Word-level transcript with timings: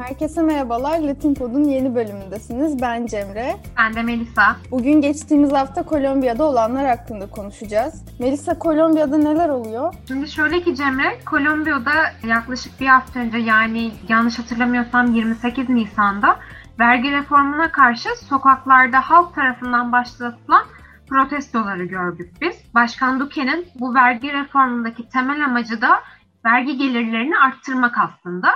Herkese 0.00 0.42
merhabalar. 0.42 0.98
Latin 1.00 1.34
Pod'un 1.34 1.64
yeni 1.64 1.94
bölümündesiniz. 1.94 2.82
Ben 2.82 3.06
Cemre. 3.06 3.56
Ben 3.78 3.94
de 3.94 4.02
Melisa. 4.02 4.56
Bugün 4.70 5.00
geçtiğimiz 5.00 5.52
hafta 5.52 5.82
Kolombiya'da 5.82 6.44
olanlar 6.44 6.86
hakkında 6.86 7.30
konuşacağız. 7.30 8.04
Melisa, 8.18 8.58
Kolombiya'da 8.58 9.18
neler 9.18 9.48
oluyor? 9.48 9.94
Şimdi 10.08 10.30
şöyle 10.30 10.62
ki 10.62 10.74
Cemre, 10.74 11.18
Kolombiya'da 11.26 11.92
yaklaşık 12.28 12.80
bir 12.80 12.86
hafta 12.86 13.20
önce 13.20 13.38
yani 13.38 13.92
yanlış 14.08 14.38
hatırlamıyorsam 14.38 15.14
28 15.14 15.68
Nisan'da 15.68 16.38
vergi 16.78 17.10
reformuna 17.10 17.72
karşı 17.72 18.08
sokaklarda 18.28 19.00
halk 19.00 19.34
tarafından 19.34 19.92
başlatılan 19.92 20.64
protestoları 21.08 21.84
gördük 21.84 22.34
biz. 22.40 22.56
Başkan 22.74 23.20
Duque'nin 23.20 23.66
bu 23.74 23.94
vergi 23.94 24.32
reformundaki 24.32 25.08
temel 25.08 25.44
amacı 25.44 25.80
da 25.80 26.00
vergi 26.44 26.76
gelirlerini 26.76 27.38
arttırmak 27.38 27.98
aslında 27.98 28.48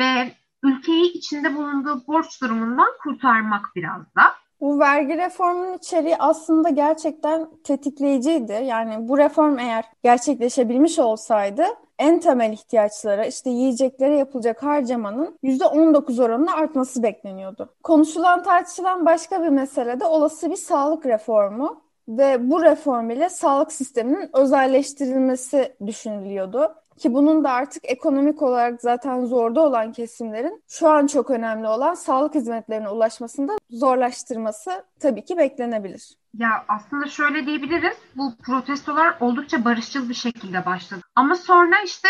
ve 0.00 0.39
ülkeyi 0.62 1.12
içinde 1.12 1.56
bulunduğu 1.56 2.06
borç 2.06 2.42
durumundan 2.42 2.88
kurtarmak 3.02 3.62
biraz 3.76 4.00
da. 4.16 4.22
Bu 4.60 4.78
vergi 4.78 5.16
reformunun 5.16 5.78
içeriği 5.78 6.16
aslında 6.16 6.68
gerçekten 6.68 7.48
tetikleyiciydi. 7.64 8.52
Yani 8.52 9.08
bu 9.08 9.18
reform 9.18 9.58
eğer 9.58 9.84
gerçekleşebilmiş 10.02 10.98
olsaydı 10.98 11.64
en 11.98 12.20
temel 12.20 12.52
ihtiyaçlara 12.52 13.26
işte 13.26 13.50
yiyeceklere 13.50 14.16
yapılacak 14.16 14.62
harcamanın 14.62 15.38
%19 15.42 16.22
oranında 16.22 16.52
artması 16.52 17.02
bekleniyordu. 17.02 17.74
Konuşulan 17.82 18.42
tartışılan 18.42 19.06
başka 19.06 19.42
bir 19.42 19.48
mesele 19.48 20.00
de 20.00 20.04
olası 20.04 20.50
bir 20.50 20.56
sağlık 20.56 21.06
reformu 21.06 21.82
ve 22.18 22.50
bu 22.50 22.62
reform 22.62 23.10
ile 23.10 23.28
sağlık 23.28 23.72
sisteminin 23.72 24.30
özelleştirilmesi 24.32 25.76
düşünülüyordu. 25.86 26.74
Ki 26.98 27.14
bunun 27.14 27.44
da 27.44 27.50
artık 27.50 27.90
ekonomik 27.90 28.42
olarak 28.42 28.80
zaten 28.82 29.24
zorda 29.24 29.60
olan 29.60 29.92
kesimlerin 29.92 30.62
şu 30.68 30.88
an 30.88 31.06
çok 31.06 31.30
önemli 31.30 31.68
olan 31.68 31.94
sağlık 31.94 32.34
hizmetlerine 32.34 32.88
ulaşmasında 32.88 33.56
zorlaştırması 33.70 34.84
tabii 35.00 35.24
ki 35.24 35.36
beklenebilir. 35.36 36.14
Ya 36.38 36.64
aslında 36.68 37.06
şöyle 37.06 37.46
diyebiliriz. 37.46 37.96
Bu 38.16 38.32
protestolar 38.42 39.16
oldukça 39.20 39.64
barışçıl 39.64 40.08
bir 40.08 40.14
şekilde 40.14 40.66
başladı. 40.66 41.00
Ama 41.14 41.34
sonra 41.34 41.76
işte 41.84 42.08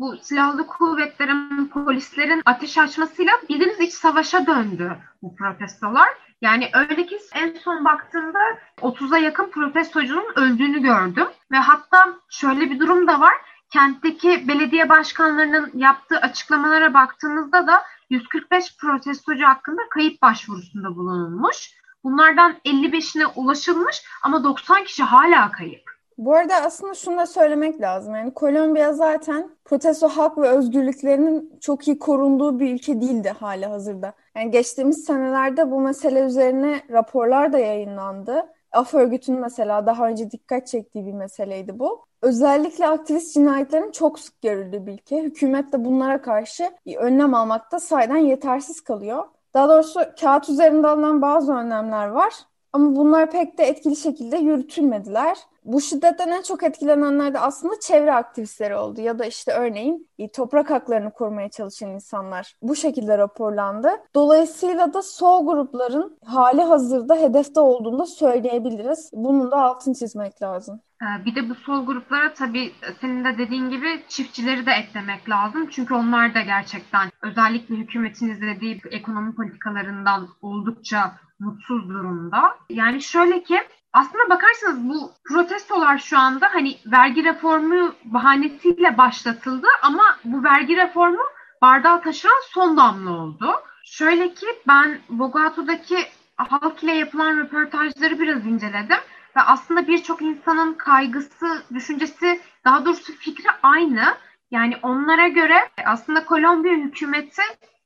bu 0.00 0.16
silahlı 0.22 0.66
kuvvetlerin, 0.66 1.66
polislerin 1.66 2.42
ateş 2.44 2.78
açmasıyla 2.78 3.32
bildiğiniz 3.48 3.80
iç 3.80 3.92
savaşa 3.92 4.46
döndü 4.46 4.96
bu 5.22 5.36
protestolar. 5.36 6.08
Yani 6.40 6.70
öyle 6.74 7.06
ki 7.06 7.18
en 7.34 7.54
son 7.54 7.84
baktığımda 7.84 8.38
30'a 8.78 9.18
yakın 9.18 9.50
protestocunun 9.50 10.32
öldüğünü 10.36 10.82
gördüm. 10.82 11.26
Ve 11.52 11.56
hatta 11.56 12.16
şöyle 12.30 12.70
bir 12.70 12.80
durum 12.80 13.06
da 13.06 13.20
var 13.20 13.34
kentteki 13.70 14.48
belediye 14.48 14.88
başkanlarının 14.88 15.70
yaptığı 15.74 16.18
açıklamalara 16.18 16.94
baktığımızda 16.94 17.66
da 17.66 17.82
145 18.10 18.76
protestocu 18.76 19.46
hakkında 19.46 19.82
kayıp 19.90 20.22
başvurusunda 20.22 20.96
bulunulmuş. 20.96 21.70
Bunlardan 22.04 22.56
55'ine 22.64 23.26
ulaşılmış 23.26 24.02
ama 24.22 24.44
90 24.44 24.84
kişi 24.84 25.02
hala 25.02 25.50
kayıp. 25.50 25.99
Bu 26.20 26.34
arada 26.34 26.54
aslında 26.56 26.94
şunu 26.94 27.18
da 27.18 27.26
söylemek 27.26 27.80
lazım. 27.80 28.14
Yani 28.14 28.34
Kolombiya 28.34 28.92
zaten 28.92 29.50
protesto 29.64 30.08
hak 30.08 30.38
ve 30.38 30.48
özgürlüklerinin 30.48 31.58
çok 31.60 31.88
iyi 31.88 31.98
korunduğu 31.98 32.60
bir 32.60 32.74
ülke 32.74 33.00
değildi 33.00 33.34
hali 33.40 33.66
hazırda. 33.66 34.12
Yani 34.36 34.50
geçtiğimiz 34.50 35.04
senelerde 35.04 35.70
bu 35.70 35.80
mesele 35.80 36.20
üzerine 36.20 36.82
raporlar 36.90 37.52
da 37.52 37.58
yayınlandı. 37.58 38.46
Af 38.72 38.94
örgütünün 38.94 39.40
mesela 39.40 39.86
daha 39.86 40.08
önce 40.08 40.30
dikkat 40.30 40.66
çektiği 40.66 41.06
bir 41.06 41.12
meseleydi 41.12 41.78
bu. 41.78 42.06
Özellikle 42.22 42.86
aktivist 42.86 43.34
cinayetlerin 43.34 43.90
çok 43.90 44.18
sık 44.18 44.42
görüldüğü 44.42 44.86
bir 44.86 44.92
ülke. 44.92 45.22
Hükümet 45.22 45.72
de 45.72 45.84
bunlara 45.84 46.22
karşı 46.22 46.70
önlem 46.96 47.34
almakta 47.34 47.80
sayeden 47.80 48.16
yetersiz 48.16 48.80
kalıyor. 48.80 49.24
Daha 49.54 49.68
doğrusu 49.68 50.00
kağıt 50.20 50.48
üzerinde 50.48 50.88
alınan 50.88 51.22
bazı 51.22 51.52
önlemler 51.52 52.06
var 52.06 52.32
ama 52.72 52.96
bunlar 52.96 53.30
pek 53.30 53.58
de 53.58 53.64
etkili 53.64 53.96
şekilde 53.96 54.36
yürütülmediler. 54.36 55.38
Bu 55.64 55.80
şiddetten 55.80 56.28
en 56.28 56.42
çok 56.42 56.62
etkilenenler 56.62 57.34
de 57.34 57.38
aslında 57.38 57.74
çevre 57.80 58.14
aktivistleri 58.14 58.76
oldu 58.76 59.00
ya 59.00 59.18
da 59.18 59.24
işte 59.24 59.52
örneğin 59.52 60.08
e, 60.18 60.32
toprak 60.32 60.70
haklarını 60.70 61.12
korumaya 61.12 61.48
çalışan 61.50 61.90
insanlar 61.90 62.56
bu 62.62 62.76
şekilde 62.76 63.18
raporlandı. 63.18 63.90
Dolayısıyla 64.14 64.94
da 64.94 65.02
sol 65.02 65.46
grupların 65.46 66.18
hali 66.24 66.62
hazırda 66.62 67.16
hedefte 67.16 67.60
olduğunu 67.60 67.98
da 67.98 68.06
söyleyebiliriz. 68.06 69.10
Bunun 69.12 69.50
da 69.50 69.56
altını 69.56 69.94
çizmek 69.94 70.42
lazım. 70.42 70.80
Ee, 71.02 71.24
bir 71.24 71.34
de 71.34 71.48
bu 71.48 71.54
sol 71.54 71.86
gruplara 71.86 72.34
tabii 72.34 72.72
senin 73.00 73.24
de 73.24 73.38
dediğin 73.38 73.70
gibi 73.70 74.04
çiftçileri 74.08 74.66
de 74.66 74.70
eklemek 74.70 75.28
lazım. 75.28 75.68
Çünkü 75.70 75.94
onlar 75.94 76.34
da 76.34 76.40
gerçekten 76.40 77.10
özellikle 77.22 77.74
hükümetin 77.74 78.30
izlediği 78.30 78.80
ekonomi 78.90 79.34
politikalarından 79.34 80.28
oldukça 80.42 81.12
mutsuz 81.40 81.88
durumda. 81.88 82.56
Yani 82.70 83.02
şöyle 83.02 83.42
ki 83.42 83.60
aslında 83.92 84.30
bakarsanız 84.30 84.88
bu 84.88 85.10
protestolar 85.24 85.98
şu 85.98 86.18
anda 86.18 86.48
hani 86.52 86.76
vergi 86.86 87.24
reformu 87.24 87.94
bahanesiyle 88.04 88.98
başlatıldı 88.98 89.66
ama 89.82 90.02
bu 90.24 90.44
vergi 90.44 90.76
reformu 90.76 91.22
bardağı 91.62 92.02
taşıran 92.02 92.42
son 92.50 92.76
damla 92.76 93.10
oldu. 93.10 93.52
Şöyle 93.84 94.34
ki 94.34 94.46
ben 94.68 94.98
Bogota'daki 95.08 95.96
halk 96.36 96.82
ile 96.82 96.92
yapılan 96.92 97.36
röportajları 97.36 98.20
biraz 98.20 98.46
inceledim 98.46 98.98
ve 99.36 99.40
aslında 99.40 99.86
birçok 99.86 100.22
insanın 100.22 100.74
kaygısı, 100.74 101.62
düşüncesi, 101.74 102.40
daha 102.64 102.84
doğrusu 102.84 103.12
fikri 103.12 103.48
aynı. 103.62 104.14
Yani 104.50 104.76
onlara 104.82 105.28
göre 105.28 105.68
aslında 105.86 106.24
Kolombiya 106.24 106.74
hükümeti 106.74 107.42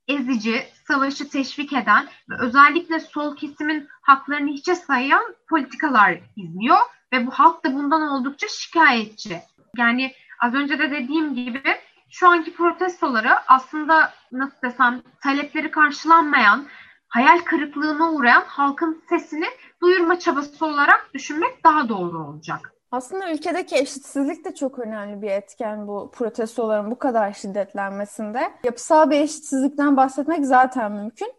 ezici, 0.09 0.67
savaşı 0.89 1.29
teşvik 1.29 1.73
eden 1.73 2.09
ve 2.31 2.35
özellikle 2.39 3.01
sol 3.01 3.37
kesimin 3.37 3.89
haklarını 4.03 4.51
hiçe 4.51 4.75
sayan 4.75 5.35
politikalar 5.49 6.19
izliyor 6.37 6.79
ve 7.13 7.27
bu 7.27 7.31
halk 7.31 7.65
da 7.65 7.75
bundan 7.75 8.03
oldukça 8.03 8.49
şikayetçi. 8.49 9.41
Yani 9.77 10.13
az 10.41 10.55
önce 10.55 10.79
de 10.79 10.91
dediğim 10.91 11.35
gibi 11.35 11.63
şu 12.11 12.29
anki 12.29 12.55
protestoları 12.55 13.51
aslında 13.51 14.13
nasıl 14.33 14.63
desem 14.63 15.03
talepleri 15.23 15.71
karşılanmayan, 15.71 16.67
hayal 17.09 17.39
kırıklığına 17.39 18.13
uğrayan 18.13 18.45
halkın 18.47 19.03
sesini 19.09 19.47
duyurma 19.83 20.19
çabası 20.19 20.67
olarak 20.67 21.11
düşünmek 21.15 21.65
daha 21.65 21.89
doğru 21.89 22.19
olacak. 22.19 22.74
Aslında 22.95 23.33
ülkedeki 23.33 23.77
eşitsizlik 23.77 24.45
de 24.45 24.55
çok 24.55 24.79
önemli 24.79 25.23
bir 25.23 25.31
etken 25.31 25.89
bu 25.89 26.11
protestoların 26.15 26.91
bu 26.91 26.99
kadar 26.99 27.33
şiddetlenmesinde. 27.33 28.53
Yapısal 28.65 29.11
bir 29.11 29.21
eşitsizlikten 29.21 29.97
bahsetmek 29.97 30.47
zaten 30.47 30.93
mümkün. 30.93 31.33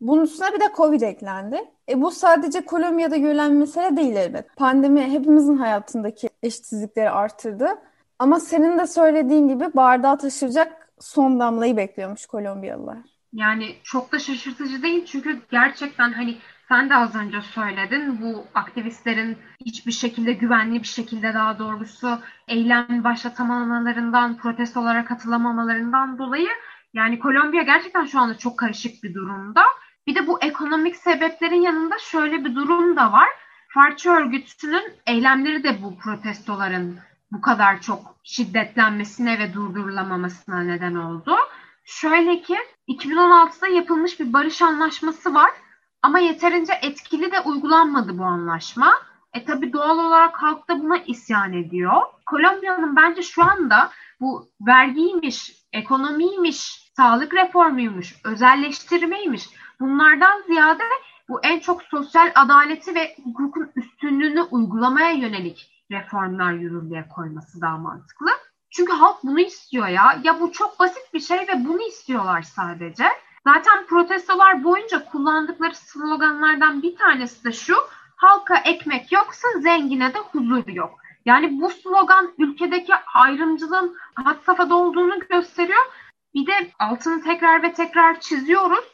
Bunun 0.00 0.22
üstüne 0.22 0.52
bir 0.54 0.60
de 0.60 0.64
Covid 0.76 1.00
eklendi. 1.00 1.64
E 1.88 2.02
bu 2.02 2.10
sadece 2.10 2.64
Kolombiya'da 2.64 3.16
görülen 3.16 3.52
mesele 3.52 3.96
değil 3.96 4.16
elbet. 4.16 4.56
Pandemi 4.56 5.02
hepimizin 5.02 5.56
hayatındaki 5.56 6.28
eşitsizlikleri 6.42 7.10
artırdı. 7.10 7.68
Ama 8.18 8.40
senin 8.40 8.78
de 8.78 8.86
söylediğin 8.86 9.48
gibi 9.48 9.64
bardağı 9.74 10.18
taşıracak 10.18 10.88
son 11.00 11.40
damlayı 11.40 11.76
bekliyormuş 11.76 12.26
Kolombiyalılar. 12.26 12.98
Yani 13.32 13.74
çok 13.82 14.12
da 14.12 14.18
şaşırtıcı 14.18 14.82
değil 14.82 15.04
çünkü 15.06 15.40
gerçekten 15.50 16.12
hani 16.12 16.36
sen 16.72 16.90
de 16.90 16.96
az 16.96 17.14
önce 17.14 17.40
söyledin 17.42 18.20
bu 18.22 18.46
aktivistlerin 18.54 19.38
hiçbir 19.66 19.92
şekilde 19.92 20.32
güvenli 20.32 20.82
bir 20.82 20.86
şekilde 20.86 21.34
daha 21.34 21.58
doğrusu 21.58 22.18
eylem 22.48 23.04
başlatamamalarından, 23.04 24.36
protestolara 24.36 25.04
katılamamalarından 25.04 26.18
dolayı 26.18 26.48
yani 26.94 27.18
Kolombiya 27.18 27.62
gerçekten 27.62 28.04
şu 28.04 28.20
anda 28.20 28.38
çok 28.38 28.58
karışık 28.58 29.02
bir 29.02 29.14
durumda. 29.14 29.64
Bir 30.06 30.14
de 30.14 30.26
bu 30.26 30.42
ekonomik 30.42 30.96
sebeplerin 30.96 31.62
yanında 31.62 31.98
şöyle 31.98 32.44
bir 32.44 32.54
durum 32.54 32.96
da 32.96 33.12
var. 33.12 33.28
Farçı 33.68 34.10
örgütünün 34.10 34.92
eylemleri 35.06 35.64
de 35.64 35.82
bu 35.82 35.98
protestoların 35.98 36.98
bu 37.32 37.40
kadar 37.40 37.80
çok 37.80 38.16
şiddetlenmesine 38.24 39.38
ve 39.38 39.54
durdurulamamasına 39.54 40.60
neden 40.60 40.94
oldu. 40.94 41.36
Şöyle 41.84 42.42
ki 42.42 42.56
2016'da 42.88 43.68
yapılmış 43.68 44.20
bir 44.20 44.32
barış 44.32 44.62
anlaşması 44.62 45.34
var 45.34 45.50
ama 46.02 46.18
yeterince 46.18 46.72
etkili 46.82 47.32
de 47.32 47.40
uygulanmadı 47.40 48.18
bu 48.18 48.24
anlaşma. 48.24 48.92
E 49.34 49.44
tabi 49.44 49.72
doğal 49.72 49.98
olarak 49.98 50.42
halk 50.42 50.68
da 50.68 50.82
buna 50.82 50.96
isyan 50.96 51.52
ediyor. 51.52 52.02
Kolombiya'nın 52.26 52.96
bence 52.96 53.22
şu 53.22 53.44
anda 53.44 53.90
bu 54.20 54.48
vergiymiş, 54.66 55.52
ekonomiymiş, 55.72 56.90
sağlık 56.96 57.34
reformuymuş, 57.34 58.14
özelleştirmeymiş 58.24 59.48
bunlardan 59.80 60.42
ziyade 60.46 60.82
bu 61.28 61.40
en 61.42 61.60
çok 61.60 61.82
sosyal 61.82 62.32
adaleti 62.34 62.94
ve 62.94 63.16
hukukun 63.24 63.70
üstünlüğünü 63.76 64.42
uygulamaya 64.42 65.10
yönelik 65.10 65.84
reformlar 65.90 66.52
yürürlüğe 66.52 67.08
koyması 67.08 67.60
daha 67.60 67.76
mantıklı. 67.76 68.30
Çünkü 68.70 68.92
halk 68.92 69.16
bunu 69.22 69.40
istiyor 69.40 69.88
ya. 69.88 70.20
Ya 70.24 70.40
bu 70.40 70.52
çok 70.52 70.80
basit 70.80 71.14
bir 71.14 71.20
şey 71.20 71.38
ve 71.38 71.64
bunu 71.64 71.82
istiyorlar 71.82 72.42
sadece. 72.42 73.04
Zaten 73.44 73.86
protestolar 73.86 74.64
boyunca 74.64 75.04
kullandıkları 75.04 75.74
sloganlardan 75.74 76.82
bir 76.82 76.96
tanesi 76.96 77.44
de 77.44 77.52
şu. 77.52 77.76
Halka 78.16 78.56
ekmek 78.56 79.12
yoksa 79.12 79.48
zengine 79.60 80.14
de 80.14 80.18
huzur 80.18 80.66
yok. 80.66 80.98
Yani 81.24 81.60
bu 81.60 81.70
slogan 81.70 82.32
ülkedeki 82.38 82.92
ayrımcılığın 83.14 83.96
had 84.14 84.42
safhada 84.46 84.74
olduğunu 84.74 85.18
gösteriyor. 85.18 85.84
Bir 86.34 86.46
de 86.46 86.70
altını 86.78 87.22
tekrar 87.22 87.62
ve 87.62 87.72
tekrar 87.72 88.20
çiziyoruz. 88.20 88.84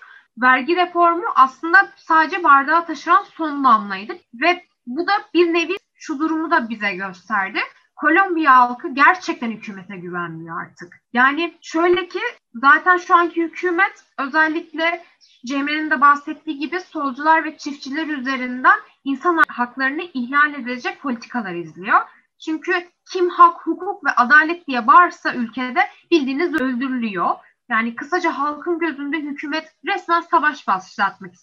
Vergi 0.43 0.77
reformu 0.77 1.25
aslında 1.35 1.93
sadece 1.97 2.45
bardağı 2.45 2.87
taşıran 2.87 3.23
son 3.23 3.65
damlaydı 3.65 4.13
ve 4.35 4.65
bu 4.87 5.07
da 5.07 5.13
bir 5.35 5.55
nevi 5.55 5.77
şu 5.95 6.19
durumu 6.19 6.51
da 6.51 6.69
bize 6.69 6.95
gösterdi. 6.95 7.59
Kolombiya 7.99 8.57
halkı 8.57 8.95
gerçekten 8.95 9.51
hükümete 9.51 9.97
güvenmiyor 9.97 10.63
artık. 10.63 10.97
Yani 11.13 11.59
şöyle 11.63 12.09
ki 12.09 12.21
zaten 12.55 12.97
şu 12.97 13.17
anki 13.17 13.43
hükümet 13.43 14.05
özellikle 14.19 15.05
Cemre'nin 15.47 15.91
de 15.91 16.01
bahsettiği 16.01 16.59
gibi 16.59 16.81
solcular 16.81 17.45
ve 17.45 17.59
çiftçiler 17.59 18.07
üzerinden 18.07 18.79
insan 19.05 19.43
haklarını 19.49 20.03
ihlal 20.03 20.55
edecek 20.55 21.01
politikalar 21.03 21.55
izliyor. 21.55 22.01
Çünkü 22.45 22.73
kim 23.13 23.29
hak, 23.29 23.67
hukuk 23.67 24.05
ve 24.05 24.11
adalet 24.11 24.67
diye 24.67 24.87
bağırsa 24.87 25.35
ülkede 25.35 25.81
bildiğiniz 26.11 26.55
öldürülüyor. 26.55 27.31
Yani 27.69 27.95
kısaca 27.95 28.39
halkın 28.39 28.79
gözünde 28.79 29.17
hükümet 29.17 29.75
resmen 29.87 30.21
savaş 30.21 30.67
başlatmak 30.67 31.35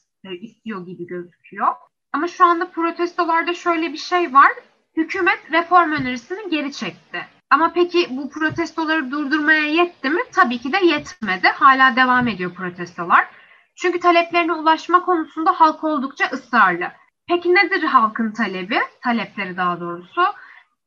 istiyor 0.42 0.86
gibi 0.86 1.08
gözüküyor. 1.08 1.68
Ama 2.13 2.28
şu 2.28 2.46
anda 2.46 2.69
protestolarda 2.69 3.54
şöyle 3.54 3.94
bir 3.94 3.98
şey 3.98 4.34
var. 4.34 4.51
Hükümet 4.98 5.52
reform 5.52 5.92
önerisini 5.92 6.50
geri 6.50 6.74
çekti. 6.74 7.26
Ama 7.50 7.72
peki 7.74 8.08
bu 8.10 8.30
protestoları 8.30 9.12
durdurmaya 9.12 9.66
yetti 9.66 10.10
mi? 10.10 10.22
Tabii 10.32 10.58
ki 10.58 10.74
de 10.74 10.86
yetmedi. 10.86 11.48
Hala 11.48 11.96
devam 11.96 12.28
ediyor 12.28 12.54
protestolar. 12.54 13.28
Çünkü 13.76 14.00
taleplerine 14.00 14.54
ulaşma 14.54 15.02
konusunda 15.02 15.52
halk 15.52 15.84
oldukça 15.84 16.26
ısrarlı. 16.26 16.92
Peki 17.28 17.56
nedir 17.56 17.84
halkın 17.84 18.32
talebi? 18.32 18.80
Talepleri 19.04 19.58
daha 19.58 19.80
doğrusu. 19.80 20.22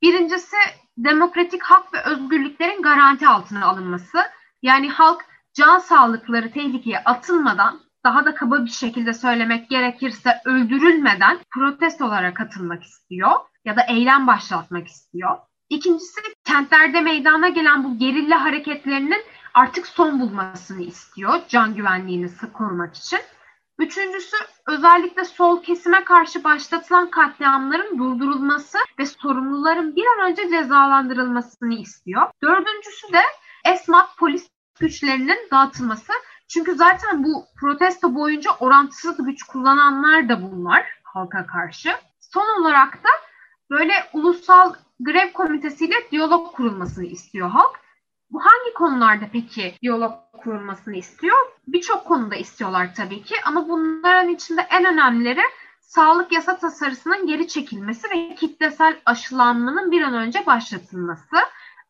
Birincisi 0.03 0.57
demokratik 0.97 1.63
hak 1.63 1.95
ve 1.95 2.03
özgürlüklerin 2.03 2.83
garanti 2.83 3.29
altına 3.29 3.67
alınması. 3.67 4.19
Yani 4.63 4.91
halk 4.91 5.25
can 5.55 5.79
sağlıkları 5.79 6.51
tehlikeye 6.51 6.99
atılmadan 6.99 7.81
daha 8.05 8.25
da 8.25 8.35
kaba 8.35 8.65
bir 8.65 8.71
şekilde 8.71 9.15
söylemek 9.15 9.71
gerekirse 9.71 10.41
öldürülmeden 10.45 11.39
protestolara 11.51 12.35
katılmak 12.35 12.83
istiyor 12.83 13.33
ya 13.69 13.77
da 13.77 13.83
eylem 13.89 14.27
başlatmak 14.27 14.89
istiyor. 14.89 15.39
İkincisi 15.69 16.21
kentlerde 16.45 17.01
meydana 17.01 17.49
gelen 17.49 17.85
bu 17.85 17.99
gerilla 17.99 18.45
hareketlerinin 18.45 19.23
artık 19.55 19.87
son 19.87 20.21
bulmasını 20.21 20.83
istiyor 20.83 21.41
can 21.49 21.75
güvenliğini 21.75 22.29
korumak 22.53 22.95
için. 22.97 23.19
Üçüncüsü 23.79 24.37
özellikle 24.67 25.25
sol 25.25 25.63
kesime 25.63 26.05
karşı 26.05 26.45
başlatılan 26.45 27.11
katliamların 27.11 27.99
durdurulması 27.99 28.79
ve 28.99 29.07
sorumluların 29.07 29.97
bir 29.97 30.05
an 30.07 30.31
önce 30.31 30.49
cezalandırılmasını 30.51 31.75
istiyor. 31.75 32.31
Dördüncüsü 32.43 33.13
de 33.13 33.23
ESMAT 33.65 34.17
polis 34.19 34.49
güçlerinin 34.81 35.39
dağıtılması. 35.51 36.13
Çünkü 36.49 36.75
zaten 36.75 37.25
bu 37.25 37.45
protesto 37.61 38.15
boyunca 38.15 38.51
orantısız 38.61 39.17
güç 39.25 39.43
kullananlar 39.43 40.29
da 40.29 40.43
bunlar 40.43 40.87
halka 41.03 41.47
karşı. 41.47 41.91
Son 42.21 42.61
olarak 42.61 43.05
da 43.05 43.09
böyle 43.71 43.93
ulusal 44.13 44.75
grev 45.01 45.33
komitesiyle 45.33 45.95
diyalog 46.11 46.55
kurulmasını 46.55 47.05
istiyor 47.07 47.51
halk. 47.51 47.81
Bu 48.31 48.41
hangi 48.41 48.75
konularda 48.75 49.25
peki 49.33 49.75
diyalog 49.83 50.13
kurulmasını 50.43 50.97
istiyor? 50.97 51.37
Birçok 51.67 52.05
konuda 52.05 52.37
istiyorlar 52.37 52.95
tabii 52.95 53.23
ki 53.23 53.35
ama 53.45 53.69
bunların 53.69 54.29
içinde 54.29 54.61
en 54.71 54.85
önemlileri 54.85 55.43
sağlık 55.81 56.33
yasa 56.33 56.59
tasarısının 56.59 57.27
geri 57.27 57.49
çekilmesi 57.49 58.11
ve 58.11 58.35
kitlesel 58.35 59.01
aşılanmanın 59.07 59.91
bir 59.91 60.03
an 60.03 60.15
önce 60.15 60.47
başlatılması, 60.47 61.37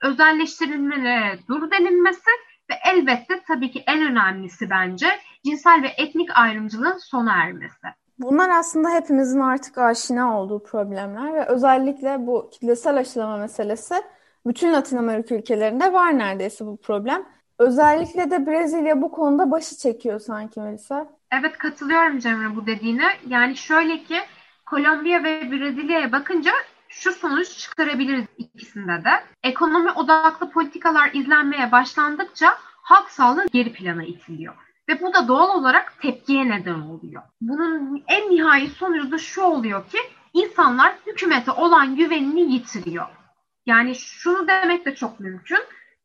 özelleştirilmelere 0.03 1.39
dur 1.49 1.71
denilmesi 1.71 2.31
ve 2.71 2.75
elbette 2.85 3.43
tabii 3.49 3.71
ki 3.71 3.85
en 3.87 4.03
önemlisi 4.03 4.71
bence 4.71 5.07
cinsel 5.45 5.83
ve 5.83 5.89
etnik 5.97 6.39
ayrımcılığın 6.39 6.99
sona 6.99 7.33
ermesi. 7.33 7.87
Bunlar 8.19 8.51
aslında 8.51 8.91
hepimizin 8.91 9.41
artık 9.41 9.79
aşina 9.79 10.41
olduğu 10.41 10.63
problemler 10.63 11.35
ve 11.35 11.47
özellikle 11.47 12.27
bu 12.27 12.51
kitlesel 12.53 12.97
aşılama 12.97 13.37
meselesi 13.37 13.95
bütün 14.47 14.73
Latin 14.73 14.97
Amerika 14.97 15.35
ülkelerinde 15.35 15.93
var 15.93 16.19
neredeyse 16.19 16.67
bu 16.67 16.77
problem. 16.77 17.27
Özellikle 17.59 18.31
de 18.31 18.47
Brezilya 18.47 19.03
bu 19.03 19.11
konuda 19.11 19.51
başı 19.51 19.77
çekiyor 19.77 20.21
sanki 20.21 20.61
Melisa. 20.61 21.07
Evet 21.33 21.59
katılıyorum 21.59 22.19
Cemre 22.19 22.57
bu 22.57 22.67
dediğine. 22.67 23.07
Yani 23.27 23.57
şöyle 23.57 24.03
ki 24.03 24.17
Kolombiya 24.67 25.25
ve 25.25 25.51
Brezilya'ya 25.51 26.13
bakınca 26.13 26.53
şu 26.89 27.13
sonuç 27.13 27.59
çıkarabiliriz 27.59 28.27
ikisinde 28.39 29.05
de. 29.05 29.11
Ekonomi 29.43 29.93
odaklı 29.93 30.51
politikalar 30.51 31.11
izlenmeye 31.13 31.73
başlandıkça 31.73 32.55
halk 32.83 33.11
sağlığı 33.11 33.47
geri 33.47 33.73
plana 33.73 34.05
itiliyor. 34.05 34.68
Ve 34.89 35.01
bu 35.01 35.15
da 35.15 35.29
doğal 35.29 35.59
olarak 35.59 36.01
tepkiye 36.03 36.49
neden 36.49 36.81
oluyor. 36.81 37.23
Bunun 37.41 38.03
en 38.09 38.31
nihai 38.31 38.69
sonucu 38.69 39.11
da 39.11 39.19
şu 39.19 39.43
oluyor 39.43 39.89
ki 39.89 39.99
insanlar 40.35 40.95
hükümete 41.07 41.51
olan 41.51 41.97
güvenini 41.97 42.53
yitiriyor. 42.53 43.07
Yani 43.67 43.95
şunu 43.95 44.49
demek 44.49 44.87
de 44.87 44.95
çok 44.95 45.21
mümkün. 45.21 45.59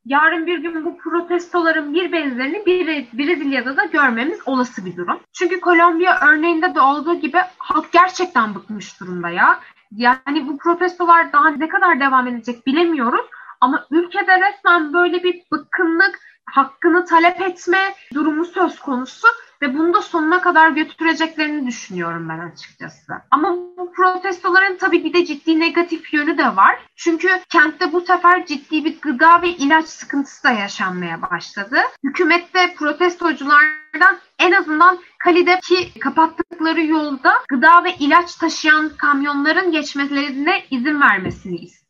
Yarın 0.06 0.48
bir 0.48 0.58
gün 0.58 0.86
bu 0.86 0.98
protestoların 0.98 1.94
bir 1.94 2.12
benzerini 2.12 2.66
Brezilya'da 3.14 3.78
da 3.78 3.86
görmemiz 3.86 4.40
olası 4.46 4.86
bir 4.86 4.98
durum. 4.98 5.20
Çünkü 5.34 5.60
Kolombiya 5.60 6.20
örneğinde 6.22 6.76
de 6.76 6.82
olduğu 6.82 7.20
gibi 7.20 7.38
halk 7.58 7.92
gerçekten 7.92 8.56
bıkmış 8.56 9.00
durumda 9.00 9.30
ya. 9.30 9.60
Yani 9.92 10.48
bu 10.48 10.58
protestolar 10.58 11.34
daha 11.34 11.50
ne 11.50 11.68
kadar 11.70 12.00
devam 12.00 12.28
edecek 12.28 12.68
bilemiyoruz. 12.68 13.26
Ama 13.62 13.86
ülkede 13.92 14.42
resmen 14.42 14.94
böyle 14.94 15.24
bir 15.24 15.42
bıkkınlık, 15.52 16.20
hakkını 16.46 17.06
talep 17.06 17.42
etme 17.42 17.96
durumu 18.14 18.46
söz 18.46 18.80
konusu 18.80 19.28
ve 19.62 19.78
bunu 19.78 19.94
da 19.94 20.02
sonuna 20.02 20.42
kadar 20.42 20.70
götüreceklerini 20.70 21.68
düşünüyorum 21.68 22.30
ben 22.30 22.40
açıkçası. 22.40 23.14
Ama 23.32 23.56
bu 23.78 23.92
protestoların 23.94 24.78
tabii 24.78 25.04
bir 25.04 25.14
de 25.14 25.26
ciddi 25.26 25.60
negatif 25.60 26.14
yönü 26.14 26.38
de 26.38 26.56
var. 26.56 26.80
Çünkü 26.96 27.30
kentte 27.50 27.94
bu 27.94 28.02
sefer 28.02 28.46
ciddi 28.46 28.86
bir 28.86 29.02
gıda 29.02 29.42
ve 29.42 29.50
ilaç 29.50 29.86
sıkıntısı 29.86 30.44
da 30.44 30.52
yaşanmaya 30.52 31.22
başladı. 31.22 31.78
Hükümet 32.04 32.54
de 32.54 32.74
protestoculardan 32.78 34.18
en 34.40 34.52
azından 34.52 35.00
Kali'deki 35.20 36.00
kapattıkları 36.00 36.82
yolda 36.82 37.34
gıda 37.50 37.84
ve 37.84 37.96
ilaç 37.96 38.36
taşıyan 38.36 38.90
kamyonların 38.98 39.72
geçmelerine 39.72 40.64
izin 40.72 41.02
vermesini 41.02 41.56
istiyor. 41.56 41.83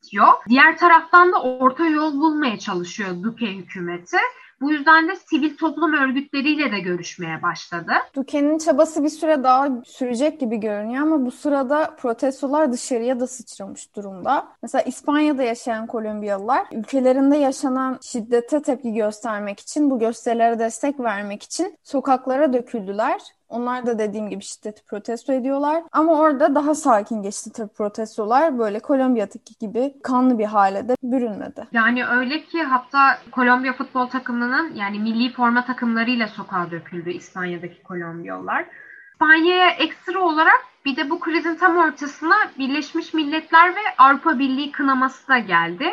Diğer 0.49 0.77
taraftan 0.77 1.31
da 1.31 1.41
orta 1.41 1.85
yol 1.85 2.13
bulmaya 2.13 2.59
çalışıyor 2.59 3.23
Duque 3.23 3.47
hükümeti. 3.47 4.17
Bu 4.63 4.71
yüzden 4.71 5.07
de 5.07 5.15
sivil 5.15 5.57
toplum 5.57 5.93
örgütleriyle 5.93 6.71
de 6.71 6.79
görüşmeye 6.79 7.41
başladı. 7.41 7.91
Duque'nin 8.15 8.57
çabası 8.57 9.03
bir 9.03 9.09
süre 9.09 9.43
daha 9.43 9.69
sürecek 9.85 10.39
gibi 10.39 10.57
görünüyor 10.57 11.03
ama 11.03 11.25
bu 11.25 11.31
sırada 11.31 11.95
protestolar 11.97 12.71
dışarıya 12.71 13.19
da 13.19 13.27
sıçramış 13.27 13.95
durumda. 13.95 14.47
Mesela 14.61 14.81
İspanya'da 14.81 15.43
yaşayan 15.43 15.87
Kolombiyalılar 15.87 16.65
ülkelerinde 16.71 17.37
yaşanan 17.37 17.99
şiddete 18.01 18.61
tepki 18.61 18.93
göstermek 18.93 19.59
için, 19.59 19.89
bu 19.89 19.99
gösterilere 19.99 20.59
destek 20.59 20.99
vermek 20.99 21.43
için 21.43 21.77
sokaklara 21.83 22.53
döküldüler. 22.53 23.21
Onlar 23.49 23.85
da 23.85 23.99
dediğim 23.99 24.29
gibi 24.29 24.43
şiddeti 24.43 24.85
protesto 24.85 25.33
ediyorlar. 25.33 25.83
Ama 25.91 26.19
orada 26.19 26.55
daha 26.55 26.75
sakin 26.75 27.21
geçti 27.21 27.51
tabii 27.51 27.73
protestolar. 27.73 28.59
Böyle 28.59 28.79
Kolombiya'daki 28.79 29.53
gibi 29.59 29.93
kanlı 30.03 30.39
bir 30.39 30.45
hale 30.45 30.87
de 30.87 30.95
bürünmedi. 31.03 31.67
Yani 31.71 32.05
öyle 32.07 32.43
ki 32.43 32.63
hatta 32.63 33.17
Kolombiya 33.31 33.73
futbol 33.73 34.07
takımının 34.07 34.52
yani 34.73 34.99
milli 34.99 35.33
forma 35.33 35.65
takımlarıyla 35.65 36.27
sokağa 36.27 36.71
döküldü 36.71 37.09
İspanya'daki 37.09 37.83
Kolombiyalılar. 37.83 38.65
İspanya'ya 39.13 39.69
ekstra 39.69 40.19
olarak 40.19 40.59
bir 40.85 40.95
de 40.95 41.09
bu 41.09 41.19
krizin 41.19 41.55
tam 41.55 41.77
ortasına 41.77 42.35
Birleşmiş 42.57 43.13
Milletler 43.13 43.75
ve 43.75 43.79
Avrupa 43.97 44.39
Birliği 44.39 44.71
kınaması 44.71 45.27
da 45.27 45.37
geldi. 45.37 45.89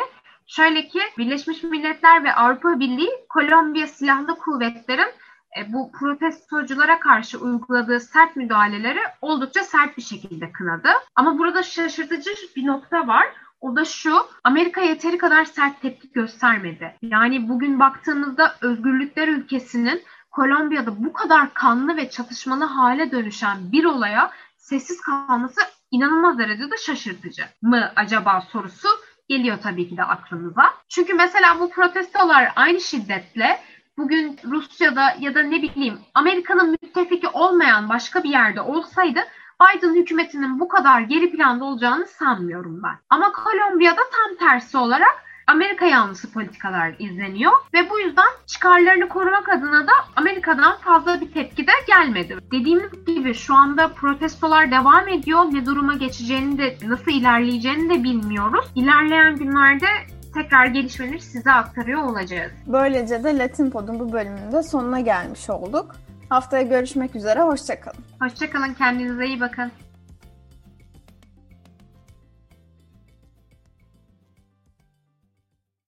Şöyle 0.47 0.87
ki 0.87 0.99
Birleşmiş 1.17 1.63
Milletler 1.63 2.23
ve 2.23 2.33
Avrupa 2.35 2.79
Birliği 2.79 3.09
Kolombiya 3.29 3.87
Silahlı 3.87 4.37
Kuvvetlerin 4.37 5.11
e, 5.57 5.73
bu 5.73 5.91
protestoculara 5.91 6.99
karşı 6.99 7.37
uyguladığı 7.37 7.99
sert 7.99 8.35
müdahaleleri 8.35 8.99
oldukça 9.21 9.63
sert 9.63 9.97
bir 9.97 10.01
şekilde 10.01 10.51
kınadı. 10.51 10.89
Ama 11.15 11.37
burada 11.37 11.63
şaşırtıcı 11.63 12.31
bir 12.55 12.67
nokta 12.67 13.07
var. 13.07 13.27
O 13.61 13.75
da 13.75 13.85
şu, 13.85 14.17
Amerika 14.43 14.81
yeteri 14.81 15.17
kadar 15.17 15.45
sert 15.45 15.81
tepki 15.81 16.11
göstermedi. 16.11 16.95
Yani 17.01 17.49
bugün 17.49 17.79
baktığımızda 17.79 18.55
özgürlükler 18.61 19.27
ülkesinin 19.27 20.03
Kolombiya'da 20.31 21.05
bu 21.05 21.13
kadar 21.13 21.53
kanlı 21.53 21.97
ve 21.97 22.09
çatışmalı 22.09 22.63
hale 22.63 23.11
dönüşen 23.11 23.71
bir 23.71 23.85
olaya 23.85 24.31
sessiz 24.57 25.01
kalması 25.01 25.61
inanılmaz 25.91 26.39
derecede 26.39 26.77
şaşırtıcı 26.77 27.43
mı 27.61 27.91
acaba 27.95 28.41
sorusu 28.41 28.87
geliyor 29.29 29.57
tabii 29.63 29.89
ki 29.89 29.97
de 29.97 30.03
aklımıza. 30.03 30.73
Çünkü 30.89 31.13
mesela 31.13 31.59
bu 31.59 31.69
protestolar 31.69 32.51
aynı 32.55 32.81
şiddetle 32.81 33.59
bugün 33.97 34.39
Rusya'da 34.43 35.15
ya 35.19 35.35
da 35.35 35.43
ne 35.43 35.61
bileyim 35.61 35.99
Amerika'nın 36.13 36.71
müttefiki 36.71 37.27
olmayan 37.27 37.89
başka 37.89 38.23
bir 38.23 38.29
yerde 38.29 38.61
olsaydı 38.61 39.19
Biden 39.61 39.95
hükümetinin 39.95 40.59
bu 40.59 40.67
kadar 40.67 41.01
geri 41.01 41.31
planda 41.31 41.65
olacağını 41.65 42.07
sanmıyorum 42.07 42.83
ben. 42.83 42.95
Ama 43.09 43.31
Kolombiya'da 43.31 44.01
tam 44.11 44.47
tersi 44.47 44.77
olarak 44.77 45.23
Amerika 45.47 45.85
yanlısı 45.85 46.31
politikalar 46.31 46.95
izleniyor 46.99 47.51
ve 47.73 47.89
bu 47.89 47.99
yüzden 47.99 48.27
çıkarlarını 48.47 49.09
korumak 49.09 49.49
adına 49.49 49.87
da 49.87 49.91
Amerika'dan 50.15 50.77
fazla 50.77 51.21
bir 51.21 51.31
tepki 51.31 51.67
de 51.67 51.71
gelmedi. 51.87 52.37
Dediğimiz 52.51 53.05
gibi 53.05 53.33
şu 53.33 53.55
anda 53.55 53.87
protestolar 53.87 54.71
devam 54.71 55.07
ediyor. 55.07 55.45
Ne 55.51 55.65
duruma 55.65 55.93
geçeceğini 55.93 56.57
de 56.57 56.77
nasıl 56.87 57.11
ilerleyeceğini 57.11 57.89
de 57.89 58.03
bilmiyoruz. 58.03 58.65
İlerleyen 58.75 59.35
günlerde 59.35 59.87
tekrar 60.33 60.65
gelişmeleri 60.65 61.21
size 61.21 61.51
aktarıyor 61.51 62.03
olacağız. 62.03 62.51
Böylece 62.67 63.23
de 63.23 63.37
Latin 63.37 63.71
Pod'un 63.71 63.99
bu 63.99 64.13
bölümünde 64.13 64.63
sonuna 64.63 64.99
gelmiş 64.99 65.49
olduk. 65.49 65.95
Haftaya 66.31 66.63
görüşmek 66.63 67.15
üzere, 67.15 67.41
hoşçakalın. 67.41 67.97
Hoşçakalın, 68.21 68.73
kendinize 68.73 69.25
iyi 69.25 69.39
bakın. 69.39 69.71